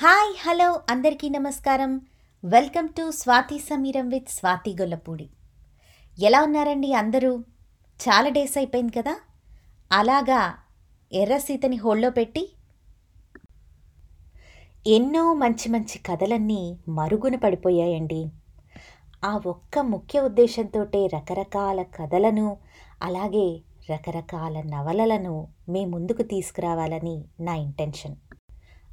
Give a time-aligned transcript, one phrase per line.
[0.00, 2.00] Hi hello అందరికీ నమస్కారం.
[2.44, 5.28] Welcome to Swathi Sameeram with Swathi Gollapudi.
[6.18, 7.38] ఎలా ఉన్నారండి అందరూ?
[8.00, 9.16] చాలా డేస్ అయిపోయింది కదా?
[9.92, 10.54] అలాగా
[11.12, 12.52] ఎర్ర సీతని హోల్లో పెట్టి
[14.86, 18.30] ఎన్నో మంచి మంచి కథలన్నీ మరుగున పడిపోయాయండి.
[19.24, 20.82] ఆ ఒక్క ముఖ్య ఉద్దేశంతో
[21.14, 22.56] రకరకాల కథలను
[23.02, 23.60] అలాగే
[23.90, 28.16] రకరకాల నవలలను మీ ముందుకు తీసుకురావాలని నా ఇంటెన్షన్.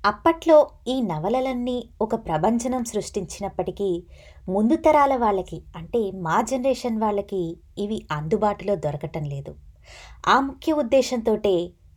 [0.06, 4.04] అప్పట్లో ఈ నవలలన్నీ ఒక ప్రభంజనం సృష్టించినప్పటికీ
[4.50, 9.56] ముందు తరాల వాళ్ళకి అంటే మా జనరేషన్ వాళ్ళకి ఇవి అందుబాటులో దొరకటం లేదు.
[10.28, 11.56] ఆ ముఖ్య ఉద్దేశంతోటే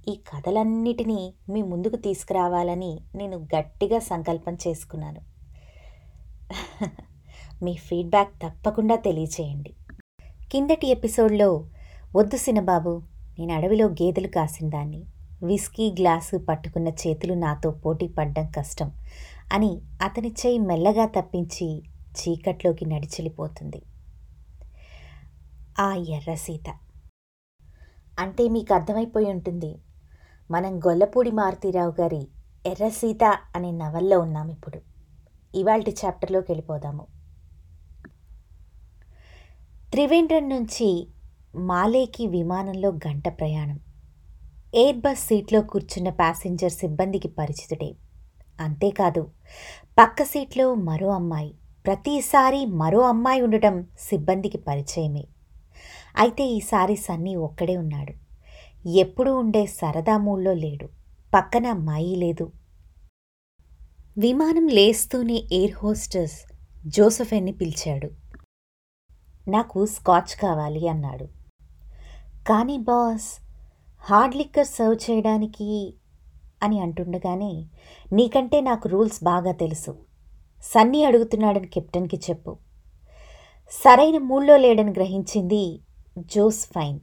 [0.08, 5.20] ఈ కథలన్నిటినీ మీ ముందుకు తీసుకురావాలని నేను గట్టిగా సంకల్పం చేసుకున్నాను.
[7.64, 9.72] మీ ఫీడ్బ్యాక్ తప్పకుండా తెలియచేయండి.
[10.52, 11.50] కిందటి ఎపిసోడ్లో
[12.16, 13.02] వద్దు సినబాబు
[13.38, 15.02] నేను అడవిలో గేదెలు కాసిందాన్ని
[15.42, 18.92] విస్కీ గ్లాసు పట్టుకున్న చేతులు నాతో పోటీ పడ్డం కష్టం
[19.52, 21.82] అని అతని చేయి మెల్లగా తప్పించి
[22.18, 23.82] చీకట్లోకి నడిచెళ్ళిపోతుంది.
[25.80, 26.74] ఆ ఎర్ర సీత.
[28.18, 29.78] అంటే మీకు అర్థమైపోయి ఉంటుంది.
[30.50, 32.28] మనం గొల్లపూడి మారుతీరావు గారి
[32.66, 33.24] ఎర్ర సీత
[33.56, 34.80] అనే నవల్లో ఉన్నాం ఇప్పుడు.
[35.54, 37.06] ఇవాల్టి చాప్టర్లోకి వెళ్ళిపోదాము.
[39.90, 41.08] త్రివేంద్రం నుంచి
[41.54, 43.80] మాలేకి విమానంలో గంట ప్రయాణం.
[44.74, 47.94] ఎయిర్ బస్ సీట్లో కూర్చున్న ప్యాసింజర్ సిబ్బందికి పరిచితుడే.
[48.60, 49.30] అంతేకాదు
[49.98, 51.54] పక్క సీట్లో మరో అమ్మాయి
[51.86, 55.24] ప్రతిసారి మరో అమ్మాయి ఉండటం సిబ్బందికి పరిచయమే.
[56.16, 58.14] అయితే ఈసారి సన్నీ ఒక్కడే ఉన్నాడు.
[58.88, 60.88] ఎప్పుడూ ఉండే సరదా మూల్లో లేడు.
[61.34, 62.52] పక్కన అమ్మాయి లేదు.
[64.18, 66.40] విమానం లేస్తూనే ఎయిర్ హోస్టెస్
[66.86, 68.10] జోసఫెన్ని పిలిచాడు.
[69.50, 71.24] నాకు స్కాచ్ కావాలి అన్నాడు.
[72.48, 73.47] కానీ బాస్
[74.10, 75.94] హార్డ్ లిక్కర్ సర్వ్ చేయడానికి
[76.62, 77.64] అని అంటుండగానే
[78.12, 79.96] నీకంటే నాకు రూల్స్ బాగా తెలుసు.
[80.62, 82.56] సన్నీ అడుగుతున్నాడని కెప్టెన్కి చెప్పు.
[83.70, 85.80] సరైన మూడ్లో లేడని గ్రహించింది
[86.18, 87.00] జోస్ ఫైన్.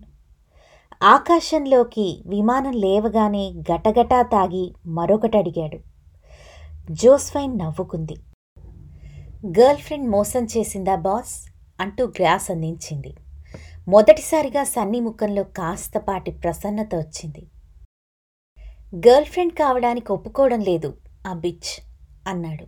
[1.03, 5.79] ఆకాశంలోకి విమానం లేవగానే గటగటా తాగి మరొకటి అడిగాడు.
[6.91, 8.15] జోస్ఫైన్ నవ్వుకుంది.
[9.47, 11.49] గర్ల్ ఫ్రెండ్ మోసం చేసిందా బాస్?
[11.79, 13.13] అంటూ గ్లాస్ అందించింది.
[13.87, 17.43] మొదటిసారిగా సన్నీ ముఖంలో కాస్తపాటి ప్రసన్నత వచ్చింది.
[18.95, 20.97] గర్ల్ ఫ్రెండ్ కావడానికి ఒప్పుకోవడం లేదు
[21.27, 21.71] ఆ బిచ్
[22.27, 22.65] అన్నాడు.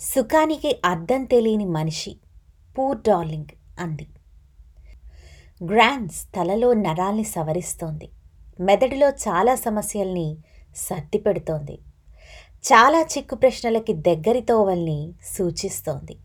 [0.00, 2.16] సుఖానికి అర్థం తెలియని మనిషి
[2.78, 4.06] పూర్ డార్లింగ్ అంది.
[5.64, 8.08] గ్రాండ్స్ తలలో నరాల్ని సవరిస్తోంది.
[8.60, 10.36] మెదడులో చాలా సమస్యల్ని
[10.76, 11.78] సర్ది పెడుతోంది
[12.64, 16.16] చాలా చిక్కు ప్రశ్నలకి దగ్గరి తోవల్ని సూచిస్తోంది.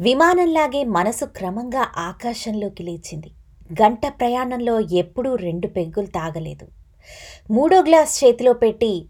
[0.00, 3.30] విమానంలాగే మనసు క్రమంగా ఆకాశంలోకి లేచింది.
[3.82, 6.66] గంట ప్రయాణంలో ఎప్పుడూ రెండు పెగ్గులు తాగలేదు.
[7.50, 9.06] మూడో గ్లాస్ చేతిలో పెట్టి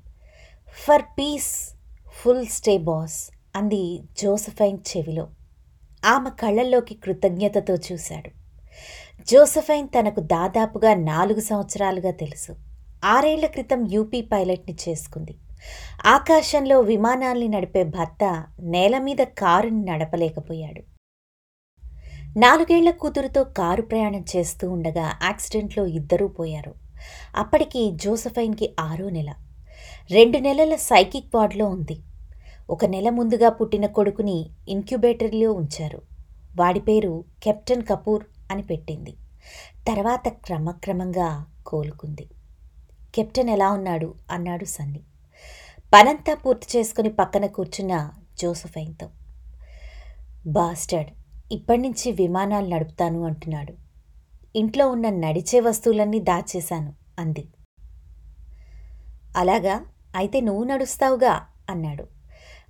[0.87, 1.71] for piece
[2.09, 5.29] full stay boss అంది జోసఫైన్ చెవిలో.
[6.05, 8.31] ఆమె కళ్ళల్లోకి కృతజ్ఞతతో చూశాడు.
[9.23, 12.57] జోసఫైన్ తనకు దాదాపుగా నాలుగు సంవత్సరాలుగా తెలుసు.
[13.05, 15.35] ఆరేళ్ళ క్రితం యూపీ పైలట్ని చేసుకుంది.
[16.07, 20.83] ఆకాశంలో విమానాల్ని నడిపే భర్త నేల మీద కారుని నడపలేకపోయాడు.
[22.39, 26.75] నాలుగేళ్ళ కూతురుతో కారు ప్రయాణం చేస్తూ ఉండగా యాక్సిడెంట్లో ఇద్దరూ పోయారు.
[27.37, 29.35] అప్పటికి జోసఫైన్కి ఆరో నెల.
[30.11, 32.01] రెండు నెలల సైకిక్ వార్డులో ఉంది.
[32.71, 36.03] ఒక నెల ముందుగా పుట్టిన కొడుకుని ఇన్క్యుబేటర్లో ఉంచారు.
[36.57, 39.11] వాడి పేరు కెప్టెన్ కపూర్ అని పెట్టింది.
[39.89, 42.29] తర్వాత క్రమక్రమంగా కోలుకుంది.
[43.15, 44.15] కెప్టెన్ ఎలా ఉన్నాడు?
[44.31, 45.01] అన్నాడు సన్నీ.
[45.97, 49.11] పనంతా పూర్తి చేసుకుని పక్కన కూర్చున్న జోసఫైన్తో
[50.47, 51.11] బాస్టర్డ్
[51.53, 53.73] ఇప్పటి నుంచి విమానాలు నడుపుతాను అంటున్నాడు.
[54.57, 57.49] ఇంట్లో ఉన్న నడిచే వస్తువులన్నీ దాచేశాను అంది.
[59.37, 59.81] అలాగా?
[60.17, 62.05] అయితే నువ్వు నడుస్తావుగా అన్నాడు.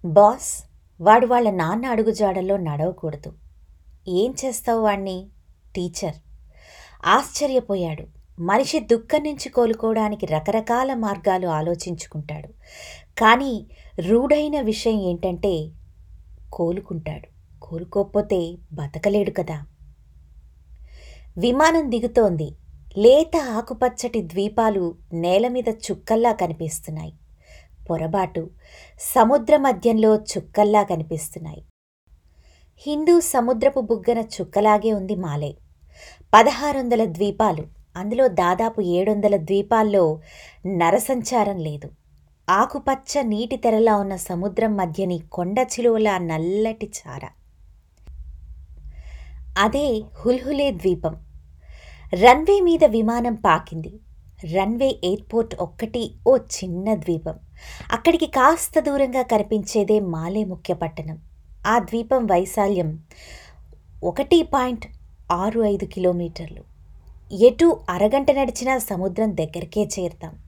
[0.04, 0.64] బాస్
[1.00, 3.32] వాడు వాళ్ళ నాన్న అడుగుజాడల్లో నడవకూడదు.
[4.08, 5.28] ఏం చేస్తావు వాణ్ణి?
[5.74, 6.14] టీచర్.
[7.04, 8.04] ఆశ్చర్యపోయాడు.
[8.40, 12.48] మనిషి దుఃఖం నుంచి కోలుకోవడానికి రకరకాల మార్గాలు ఆలోచించుకుంటాడు.
[13.18, 13.66] కానీ
[14.00, 15.70] రూఢైన విషయం ఏంటంటే
[16.52, 17.58] కోలుకుంటాడు.
[17.60, 19.66] కోలుకోకపోతే బతకలేడు కదా.
[21.38, 22.50] విమానం దిగుతోంది.
[22.98, 27.12] లేత ఆకుపచ్చటి ద్వీపాలు నేల మీద చుక్కల్లా కనిపిస్తున్నాయి.
[27.90, 28.50] పొరబాటు
[29.00, 31.64] సముద్ర మధ్యంలో చుక్కల్లా కనిపిస్తున్నాయి.
[32.78, 35.56] హిందూ సముద్రపు బుగ్గన చుక్కలాగే ఉంది మాలే.
[36.34, 37.66] పదహారొందల ద్వీపాలు.
[37.96, 40.20] అందులో దాదాపు ఏడొందల ద్వీపాల్లో
[40.66, 41.90] నరసంచారం లేదు.
[42.50, 47.28] ఆకుపచ్చ నీటి తెరలా ఉన్న సముద్రం మధ్యని కొండ చిలువల నల్లటి చార.
[49.58, 51.16] అదే హుల్హులే ద్వీపం.
[52.14, 54.00] రన్వే మీద విమానం పాకింది.
[54.54, 57.34] రన్వే ఎయిర్పోర్ట్ ఒక్కటి ఓ చిన్న ద్వీపం.
[57.92, 61.18] అక్కడికి కాస్త దూరంగా కనిపించేదే మాలే ముఖ్య పట్టణం.
[61.66, 63.02] ఆ ద్వీపం వైశాల్యం
[64.04, 64.86] ఒకటి పాయింట్
[65.32, 66.62] ఆరు ఐదు కిలోమీటర్లు.
[67.34, 70.45] ఎటు అరగంట నడిచినా సముద్రం దగ్గరికే చేరుతాం.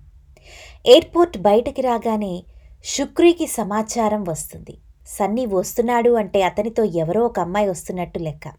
[0.87, 2.45] ఎయిర్పోర్ట్ బయటకి రాగానే
[2.85, 4.79] శుక్రీకి సమాచారం వస్తుంది.
[5.07, 8.53] సన్నీ వస్తున్నాడు అంటే అతనితో ఎవరో ఒక అమ్మాయి వస్తున్నట్టు లెక్క.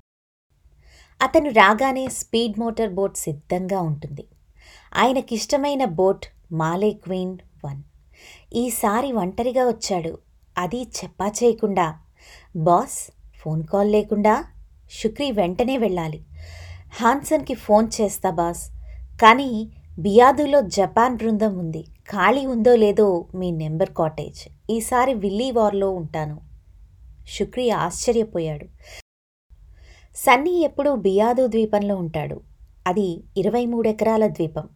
[1.22, 4.26] అతను రాగానే స్పీడ్ మోటార్ బోట్ సిద్ధంగా ఉంటుంది.
[4.96, 7.84] ఆయనకిష్టమైన బోట్ మాలే క్వీన్ వన్.
[8.54, 10.18] ఈసారి ఒంటరిగా వచ్చాడు.
[10.58, 11.96] అది చెప్పా చేయకుండా
[12.56, 14.46] బాస్ ఫోన్ కాల్ లేకుండా
[15.04, 16.26] శుక్రీ వెంటనే వెళ్ళాలి.
[17.02, 18.70] హాన్సన్కి ఫోన్ చేస్తా బాస్.
[19.22, 21.86] కానీ బియాదులో జపాన్ బృందం ఉంది.
[22.12, 24.72] ఖాళీ ఉందో లేదో మీ నెంబర్ కాటేజ్.
[24.72, 26.42] ఈసారి విల్లీ వార్లో ఉంటాను.
[27.28, 28.66] శుక్రి ఆశ్చర్యపోయాడు.
[30.16, 32.42] సన్నీ ఎప్పుడూ బియాదు ద్వీపంలో ఉంటాడు.
[32.88, 34.70] అది ఇరవై మూడెకరాల ద్వీపం.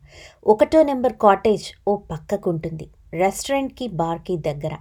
[0.48, 2.90] ఒకటో నెంబర్ కాటేజ్ ఓ పక్కకుంటుంది.
[3.14, 4.76] రెస్టారెంట్కి బార్కి దగ్గర.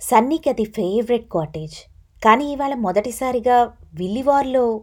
[0.00, 1.74] సన్నీకి అది ఫేవరెట్ కాటేజ్.
[2.24, 4.80] కానీ ఇవాళ మొదటిసారిగా విల్లివార్లో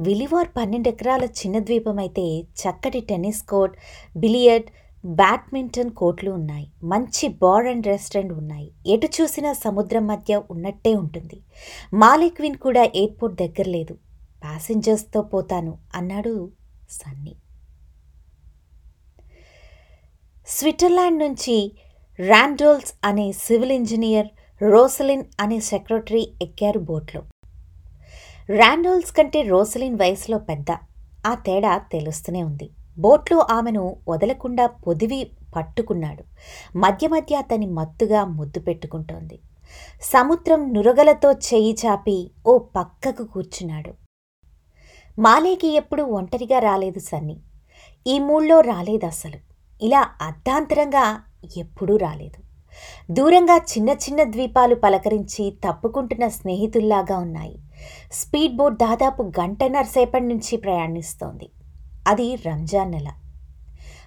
[0.00, 3.76] విలివార్ పన్నెండు ఎకరాల చిన్న ద్వీపం అయితే చక్కటి టెన్నిస్ కోర్ట్
[4.16, 4.70] బిలియర్డ్
[5.06, 6.66] బ్యాడ్మింటన్ కోర్ట్లు ఉన్నాయి.
[6.84, 8.70] మంచి బార్ అండ్ రెస్టారెంట్ ఉన్నాయి.
[8.86, 11.38] ఎటు చూసినా సముద్రం మధ్య ఉన్నట్టే ఉంటుంది.
[11.94, 13.94] మాలిక్విన్ కూడా ఎయిర్పోర్ట్ దగ్గర లేదు.
[14.44, 16.50] ప్యాసింజర్స్తో పోతాను అన్నాడు
[16.90, 17.34] సన్నీ.
[20.48, 21.72] స్విట్జర్లాండ్ నుంచి
[22.20, 24.26] ర్యాండోల్స్ అనే సివిల్ ఇంజనీర్
[24.62, 27.22] రోసలిన్ అనే సెక్రటరీ ఎక్కారు బోట్లో.
[28.50, 30.76] ర్యాండోల్స్ కంటే రోసలిన్ వయసులో పెద్ద.
[31.26, 32.70] ఆ తేడా తెలుస్తూనే ఉంది.
[32.98, 36.24] బోట్లో ఆమెను వదలకుండా పొదివి పట్టుకున్నాడు.
[36.78, 39.38] మధ్య మధ్య అతని మత్తుగా ముద్దు పెట్టుకుంటోంది.
[40.02, 43.92] సముద్రం నురగలతో చెయ్యి చాపి ఓ పక్కకు కూర్చున్నాడు.
[45.18, 47.40] మాలేకి ఎప్పుడూ ఒంటరిగా రాలేదు సన్నీ.
[48.06, 49.36] ఈ మూళ్ళో రాలేదు అసలు
[49.82, 51.22] ఇలా అర్ధాంతరంగా
[51.56, 52.51] ఎప్పుడూ రాలేదు.
[53.10, 57.58] దూరంగా చిన్న చిన్న ద్వీపాలు పలకరించి తప్పుకుంటున్న స్నేహితుల్లాగా ఉన్నాయి.
[58.12, 61.50] స్పీడ్ బోట్ దాదాపు గంటన్నర సేపటి నుంచి ప్రయాణిస్తోంది.
[62.08, 63.08] అది రంజాన్ నెల.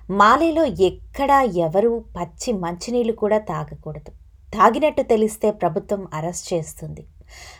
[0.09, 4.11] మాలేలో ఎక్కడా ఎవరూ పచ్చి మంచినీళ్ళు కూడా తాగకూడదు.
[4.53, 7.05] తాగినట్టు తెలిస్తే ప్రభుత్వం అరెస్ట్ చేస్తుంది.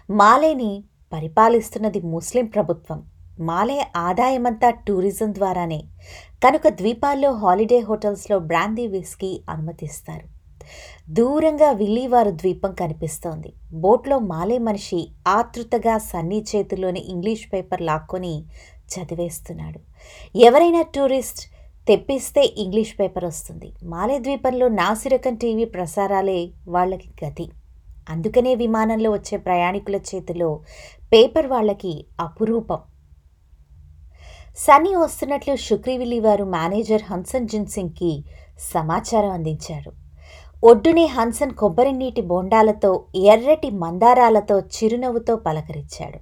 [0.10, 3.04] మాలేని పరిపాలిస్తున్నది ముస్లిం ప్రభుత్వం.
[3.40, 5.84] మాలే ఆదాయమంతా టూరిజం ద్వారానే.
[6.44, 10.35] కనుక ద్వీపాల్లో హాలిడే హోటల్స్లో బ్రాందీ విస్కీ అనుమతిస్తారు.
[11.10, 13.54] దూరంగా విల్లీవారు ద్వీపం కనిపిస్తోంది.
[13.74, 18.44] బోట్లో మాలే మనిషి ఆతృతగా సన్నీ చేతిలోని ఇంగ్లీష్ పేపర్ లాక్కొని
[18.94, 19.80] చదివేస్తున్నాడు.
[20.38, 21.42] ఎవరైనా టూరిస్ట్
[21.88, 23.72] తెప్పిస్తే ఇంగ్లీష్ పేపర్ వస్తుంది.
[23.84, 27.50] మాలే ద్వీపంలో నాసిరకం టీవీ ప్రసారాలే వాళ్ళకి గతి.
[28.10, 30.60] అందుకనే విమానంలో వచ్చే ప్రయాణికుల చేతిలో
[31.14, 32.78] పేపర్ వాళ్ళకి అపురూపం.
[34.58, 38.24] సన్నీ వస్తున్నట్లు శుక్రీవిల్లి వారు మేనేజర్ హన్సన్ జిన్సింగ్కి
[38.60, 40.05] సమాచారం అందించారు
[40.66, 46.20] ఒడ్డునే హన్సన్ కొబ్బరి నీటి బోండాలతో ఎర్రటి మందారాలతో చిరునవ్వుతో పలకరించాడు.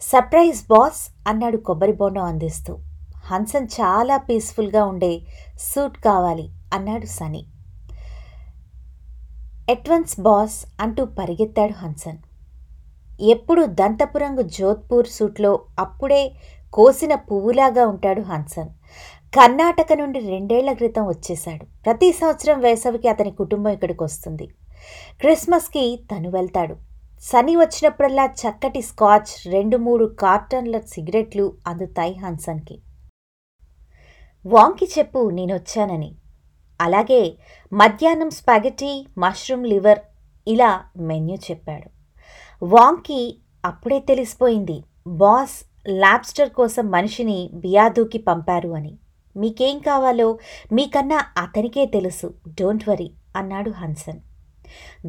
[0.00, 2.78] సర్ప్రైజ్ బాస్ అన్నాడు కొబ్బరి బోండం అందిస్తూ.
[3.24, 5.20] హన్సన్ చాలా పీస్ఫుల్గా ఉండే
[5.60, 7.46] సూట్ కావాలి అన్నాడు సనీ.
[9.70, 12.18] ఎట్వన్స్ బాస్ అంటూ పరిగెత్తాడు హన్సన్.
[13.20, 16.32] ఎప్పుడు దంతపురంగు జోధ్పూర్ సూట్లో అప్పుడే
[16.72, 18.70] కోసిన పువ్వులాగా ఉంటాడు హన్సన్.
[19.34, 21.64] కర్ణాటక నుండి రెండేళ్ళ క్రితం వచ్చేశాడు.
[21.64, 24.46] ప్రతి సంవత్సరం వేసవికి అతని కుటుంబం ఇక్కడికి వస్తుంది.
[25.20, 26.76] క్రిస్మస్కి తను వెళ్తాడు.
[27.20, 32.78] సని వచ్చినప్పుడల్లా చక్కటి స్కాచ్ రెండు మూడు కార్టన్ల సిగరెట్లు అందుతాయి హన్సన్కి.
[34.46, 36.14] వాంకి చెప్పు నేనొచ్చానని
[36.80, 37.38] అలాగే
[37.72, 39.98] మధ్యాహ్నం స్పాగెటీ మష్రూమ్ లివర్
[40.48, 41.90] ఇలా మెన్యూ చెప్పాడు.
[42.64, 48.98] వాంకి అప్పుడే తెలిసిపోయింది బాస్ లాబ్స్టర్ కోసం మనిషిని బియాదూకి పంపారు అని.
[49.38, 50.38] మీకేం కావాలో
[50.72, 52.34] మీకన్నా అతనికే తెలుసు.
[52.48, 54.18] డోంట్ వరీ అన్నాడు హన్సన్.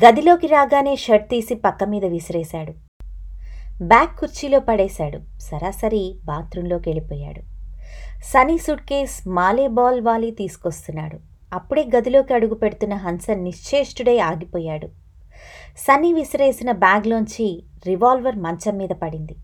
[0.06, 2.74] గదిలోకి రాగానే షర్ట్ తీసి పక్క మీద విసిరేశాడు.
[3.84, 5.40] బ్యాగ్ కుర్చీలో పడేశాడు.
[5.40, 7.42] సరాసరి బాత్రూంలోకి వెళ్ళిపోయాడు.
[8.24, 11.20] సనీ సుట్కేస్ మాలే బాల్ వాలి తీసుకొస్తున్నాడు.
[11.54, 14.88] అప్పుడే గదిలోకి అడుగు పెడుతున్న హన్సన్ నిశ్చేష్టుడై ఆగిపోయాడు.
[15.78, 19.36] సన్నీ విసిరేసిన బ్యాగ్లోంచి రివాల్వర్ మంచం మీద పడింది.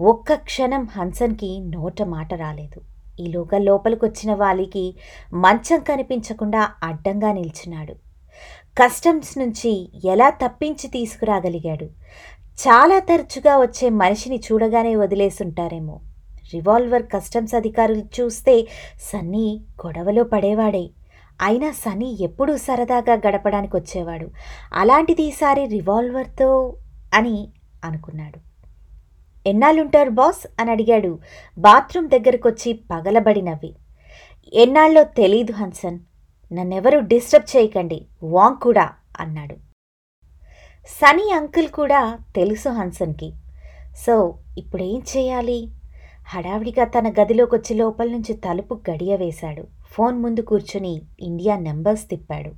[0.00, 2.95] ఒక్క క్షణం హన్సన్కి నోట మాట రాలేదు.
[3.20, 4.96] ఈలోగా లోపలికొచ్చిన వాలికి
[5.32, 7.92] మంచం కనిపించకుండా అడ్డంగా నిల్చున్నాడు.
[8.82, 11.84] కస్టమ్స్ నుంచి ఎలా తప్పించి తీసుకురాగలిగాడు?
[12.56, 16.00] చాలా తరచుగా వచ్చే మనిషిని చూడగానే వదిలేసుంటారేమో.
[16.54, 18.68] రివాల్వర్ కస్టమ్స్ అధికారులు చూస్తే
[19.12, 20.90] సన్నీ గొడవలో పడేవాడే.
[21.42, 24.28] అయినా సన్నీ ఎప్పుడూ సరదాగా గడపడానికి వచ్చేవాడు
[24.72, 26.76] అలాంటిది ఈసారి రివాల్వర్తో
[27.14, 27.48] అని
[27.84, 28.55] అనుకున్నాడు.
[29.46, 30.46] ఎన్నాళ్ళుంటారు బాస్?
[30.60, 31.18] అని అడిగాడు.
[31.58, 33.74] బాత్రూమ్ దగ్గరకొచ్చి పగలబడి నవ్వి.
[34.52, 35.98] ఎన్నాళ్ళో తెలీదు హన్సన్.
[36.52, 38.06] నన్నెవరూ డిస్టర్బ్ చేయకండి.
[38.22, 39.56] వాంగ్ కూడా అన్నాడు.
[40.86, 43.32] సనీ అంకుల్ కూడా తెలుసు హన్సన్కి.
[44.06, 45.68] సో ఇప్పుడేం చేయాలి?
[46.28, 49.66] హడావిడిగా తన గదిలోకొచ్చి లోపల నుంచి తలుపు గడియ వేశాడు.
[49.90, 52.50] ఫోన్ ముందు కూర్చుని ఇండియా నెంబర్స్ తిప్పాడు.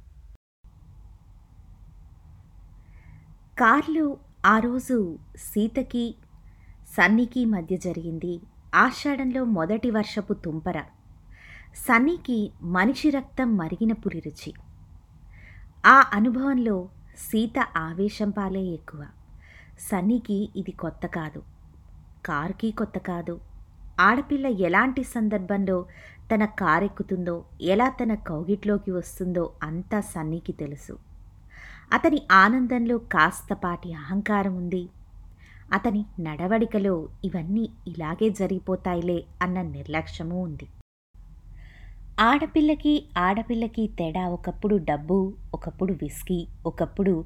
[3.61, 4.17] కార్లు
[4.47, 6.15] ఆ రోజు సీతకి
[6.99, 8.41] సన్నీకి మధ్య జరిగింది
[8.75, 10.83] ఆషాఢంలో మొదటి వర్షపు తుంపర.
[11.77, 14.55] సన్నీకి మనిషి రక్తం మరిగిన పులి రుచి.
[15.87, 16.89] ఆ అనుభవంలో
[17.19, 19.07] సీత ఆవేశం పాలే ఎక్కువ.
[19.91, 21.43] సన్నీకి ఇది కొత్త కాదు.
[22.27, 23.41] కారుకి కొత్త కాదు.
[24.01, 25.87] ఆడపిల్ల ఎలాంటి సందర్భంలో
[26.35, 30.99] తన కారెక్కుతుందో ఎలా తన కౌగిట్లోకి వస్తుందో అంతా సన్నీకి తెలుసు.
[31.93, 34.89] అతని ఆనందంలో కాస్తపాటి అహంకారం ఉంది.
[35.73, 40.67] అతని నడవడికలో ఇవన్నీ ఇలాగే జరిగిపోతాయిలే అన్న నిర్లక్ష్యమూ ఉంది.
[42.21, 47.25] ఆడపిల్లకి ఆడపిల్లకి తేడా ఒకప్పుడు డబ్బు ఒకప్పుడు విస్కీ ఒకప్పుడు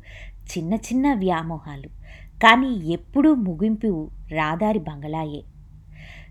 [0.58, 1.88] చిన్న చిన్న వ్యామోహాలు.
[2.42, 5.42] కానీ ఎప్పుడూ ముగింపు రాదారి బంగళాయే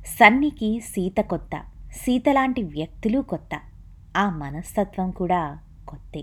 [0.06, 3.60] సన్నికి సీత కొత్త సీతలాంటి వ్యక్తులు కొత్త.
[4.18, 6.22] ఆ మనస్తత్వం కూడా కొత్తే.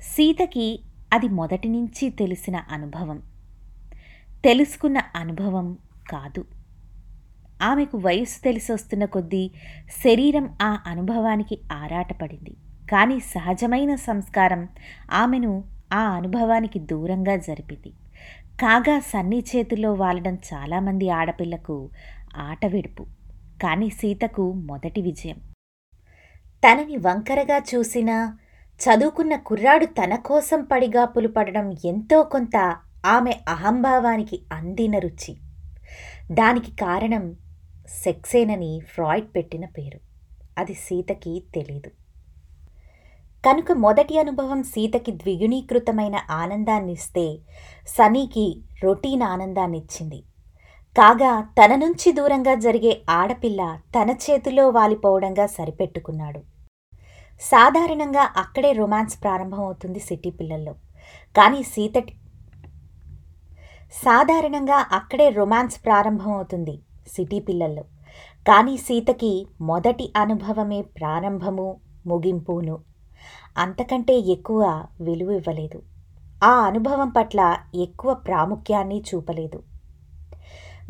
[0.00, 0.80] సీతకి
[1.12, 3.22] అది మొదటి నుంచి తెలిసిన అనుభవం.
[4.46, 5.78] తెలుసుకున్న అనుభవం
[6.10, 6.44] కాదు.
[7.62, 9.50] ఆమెకు వయస్సు తెలిసి వస్తున్న కొద్దీ
[10.04, 12.56] శరీరం ఆ అనుభవానికి ఆరాటపడింది.
[12.90, 14.68] కానీ సహజమైన సంస్కారం
[15.10, 17.92] ఆమెను ఆ అనుభవానికి దూరంగా జరిపింది.
[18.60, 21.90] కాగా సన్నీ చేతుల్లో వాలడం చాలామంది ఆడపిల్లకు
[22.36, 23.06] ఆట విడుపు
[23.62, 25.36] కానీ సీతకు మొదటి విజయం.
[26.64, 28.38] తనని వంకరగా చూసినా
[28.80, 32.76] చదువుకున్న కుర్రాడు తన కోసం పడిగాపులు పడడం ఎంతో కొంత
[33.06, 35.36] ఆమె అహంభావానికి అందిన రుచి.
[36.32, 37.36] దానికి కారణం
[37.88, 40.00] సెక్సేనని ఫ్రాయిడ్ పెట్టిన పేరు.
[40.58, 41.88] అది సీతకి తెలీదు.
[43.46, 47.38] కనుక మొదటి అనుభవం సీతకి ద్విగుణీకృతమైన ఆనందాన్నిస్తే
[47.86, 50.22] సనీకి రొటీన్ ఆనందాన్నిచ్చింది.
[50.98, 56.40] కాగా తన నుంచి దూరంగా జరిగే ఆడపిల్ల తన చేతిలో వాలిపోవడంగా సరిపెట్టుకున్నాడు.
[57.40, 60.72] సాధారణంగా అక్కడే రొమాన్స్ ప్రారంభమవుతుంది సిటీ పిల్లల్లో.
[61.36, 62.14] కానీ సీతటి
[63.92, 67.82] సాధారణంగా అక్కడే రొమాన్స్ ప్రారంభమవుతుంది సిటీ పిల్లల్లో.
[68.48, 71.76] కానీ సీతకి మొదటి అనుభవమే ప్రారంభము
[72.06, 72.78] ముగింపును.
[73.58, 75.82] అంతకంటే ఎక్కువ విలువ ఇవ్వలేదు.
[76.44, 79.62] ఆ అనుభవం పట్ల ఎక్కువ ప్రాముఖ్యాన్ని చూపలేదు.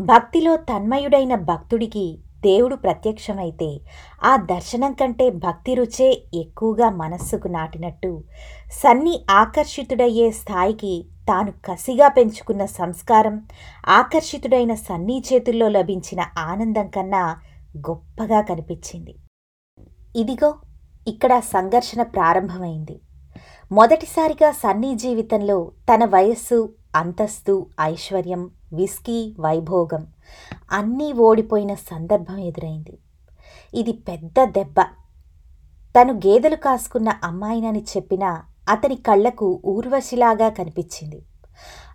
[0.01, 3.81] భక్తిలో తన్మయుడైన భక్తుడికి దేవుడు ప్రత్యక్షమైతే
[4.25, 8.25] ఆ దర్శనం కంటే భక్తి రుచే ఎక్కువగా మనస్సుకు నాటినట్టు
[8.73, 13.47] సన్ని ఆకర్షితుడయ్యే స్థాయికి తాను కసిగా పెంచుకున్న సంస్కారం
[13.89, 17.43] ఆకర్షితుడైన సన్నీ చేతుల్లో లభించిన ఆనందం కన్నా
[17.79, 19.15] గొప్పగా కనిపించింది.
[20.17, 20.55] ఇదిగో
[21.07, 23.01] ఇక్కడ సంఘర్షణ ప్రారంభమైంది.
[23.73, 30.07] మొదటిసారిగా సన్నీ జీవితంలో తన వయస్సు అంతస్తు ఐశ్వర్యం విస్కీ వైభోగం
[30.73, 32.99] అన్నీ ఓడిపోయిన సందర్భం ఎదురైంది.
[33.75, 34.77] ఇది పెద్ద దెబ్బ.
[35.95, 41.23] తను గేదెలు కాసుకున్న అమ్మాయినని చెప్పినా అతని కళ్ళకు ఊర్వశిలాగా కనిపించింది.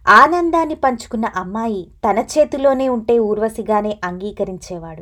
[0.08, 5.02] ఆనందాన్ని పంచుకున్న అమ్మాయి తన చేతిలోనే ఉంటే ఊర్వశిగానే అంగీకరించేవాడు.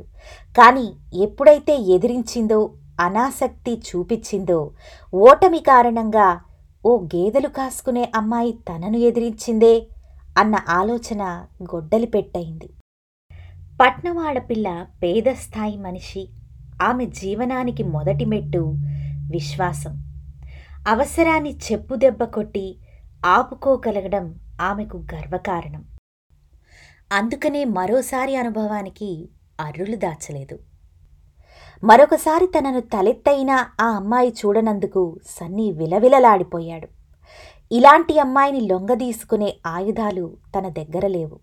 [0.58, 4.72] కానీ ఎప్పుడైతే ఎదిరించిందో అనాసక్తి చూపించిందో
[5.14, 6.42] ఓటమి కారణంగా
[6.86, 9.88] ఓ గేదెలు కాసుకునే అమ్మాయి తనను ఎదిరించిందే
[10.38, 12.70] అన్న ఆలోచన గొడ్డలి పెట్టయింది
[13.82, 16.28] పట్నవాడపిల్ల పేదస్థాయి మనిషి.
[16.84, 18.74] ఆమె జీవనానికి మొదటి మెట్టు
[19.32, 20.09] విశ్వాసం.
[20.88, 22.78] అవసరాన్ని చెప్పు దెబ్బ కొట్టి
[23.26, 25.86] ఆపుకోగలగడం ఆమెకు గర్వకారణం.
[27.12, 30.60] అందుకనే మరోసారి అనుభవానికి అర్రులు దాచలేదు.
[31.84, 33.50] మరొకసారి తనను తలెత్తైన
[33.82, 36.88] ఆ అమ్మాయి చూడనందుకు సన్నీ విలవిలలాడిపోయాడు.
[37.72, 41.40] ఇలాంటి అమ్మాయిని లొంగదీసుకునే ఆయుధాలు తన దగ్గర లేవు.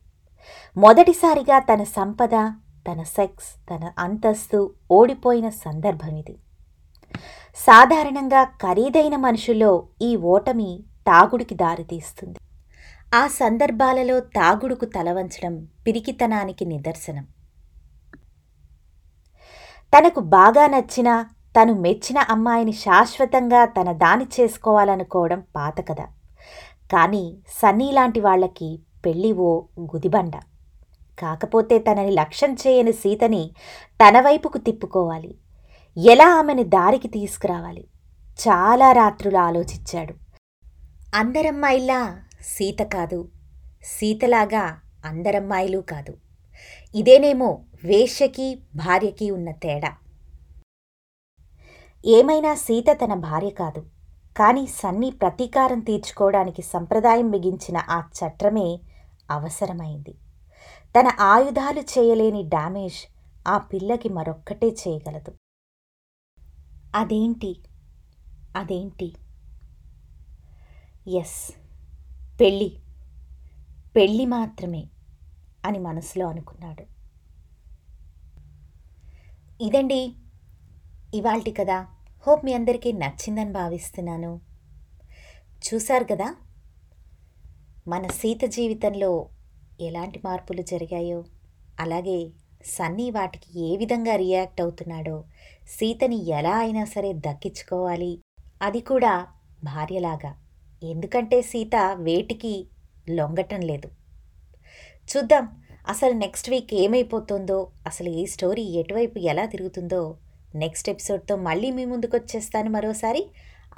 [0.77, 2.31] మొదటిసారిగా తన సంపద
[2.93, 6.37] తన సెక్స్ తన అంతస్తు ఓడిపోయిన సందర్భం ఇది.
[7.59, 12.39] సాధారణంగా ఖరీదైన మనుషుల్లో ఈ ఓటమి తాగుడికి దారితీస్తుంది.
[13.15, 17.25] ఆ సందర్భాలలో తాగుడుకు తలవంచడం పిరికితనానికి నిదర్శనం.
[19.93, 21.25] తనకు బాగా నచ్చిన
[21.57, 26.01] తను మెచ్చిన అమ్మాయిని శాశ్వతంగా తన దాని చేసుకోవాలనుకోవడం పాత కథ.
[26.93, 27.25] కానీ
[27.61, 30.37] సన్నీ లాంటి వాళ్ళకి పెళ్ళి ఓ గుదిబండ.
[31.19, 33.51] కాకపోతే తనని లక్ష్యం చేయని సీతని
[34.01, 35.33] తన వైపుకు తిప్పుకోవాలి.
[35.99, 37.89] ఎలా ఆమెని దారికి తీసుకురావాలి?
[38.49, 40.15] చాలా రాత్రులు ఆలోచించాడు.
[41.15, 43.29] అందరమ్మాయిలా సీత కాదు.
[43.83, 46.17] సీతలాగా అందరమ్మాయిలు కాదు.
[46.95, 49.95] ఇదేనేమో వేశ్యకి భార్యకి ఉన్న తేడా.
[52.07, 53.87] ఏమైనా సీత తన భార్య కాదు.
[54.37, 58.81] కానీ సన్నీ ప్రతీకారం తీర్చుకోవడానికి సంప్రదాయం బిగించిన ఆ చట్రమే
[59.31, 60.15] అవసరమైంది.
[60.99, 63.13] తన ఆయుధాలు చేయలేని డామేజ్
[63.49, 65.35] ఆ పిల్లకి మరొక్కటే చేయగలదు.
[66.97, 67.57] అదేంటి?
[68.57, 69.15] అదేంటి?
[71.09, 71.55] ఎస్
[72.41, 72.79] పెళ్ళి.
[73.97, 74.85] పెళ్ళి మాత్రమే
[75.65, 76.85] అని మనసులో అనుకున్నాడు.
[79.61, 80.13] ఇదండి
[81.15, 81.87] ఇవాల్టి కదా
[82.27, 84.41] హోప్ మీ అందరికీ నచ్చిందని భావిస్తున్నాను.
[85.75, 86.37] చూశారు కదా?
[87.89, 89.29] మన సీత జీవితంలో
[89.81, 91.25] ఎలాంటి మార్పులు జరిగాయో?
[91.81, 92.31] అలాగే
[92.67, 95.25] సన్నీ వాటికి ఏ విధంగా రియాక్ట్ అవుతున్నాడో
[95.69, 98.21] సీతని ఎలా అయినా సరే దక్కించుకోవాలి.
[98.63, 99.27] అది కూడా
[99.65, 100.35] భార్యలాగా.
[100.83, 102.67] ఎందుకంటే సీత వేటికి
[103.11, 103.91] లొంగటం లేదు.
[105.17, 105.49] చూద్దాం
[105.89, 110.17] అసలు నెక్స్ట్ వీక్ ఏమైపోతుందో అసలు ఈ స్టోరీ ఎటువైపు ఎలా తిరుగుతుందో
[110.55, 113.27] నెక్స్ట్ ఎపిసోడ్తో మళ్ళీ మీ ముందుకు వచ్చేస్తాను మరోసారి.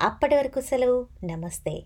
[0.00, 1.06] అప్పటి వరకు సెలవు.
[1.24, 1.84] నమస్తే.